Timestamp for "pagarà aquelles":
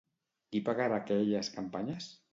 0.69-1.53